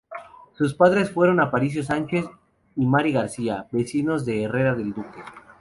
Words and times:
Sus 0.57 0.73
padres 0.73 1.11
fueron 1.11 1.39
Aparicio 1.39 1.83
Sánchez 1.83 2.25
y 2.75 2.87
Mari 2.87 3.11
García, 3.11 3.67
vecinos 3.71 4.25
de 4.25 4.41
Herrera 4.41 4.73
del 4.73 4.93
Duque. 4.93 5.19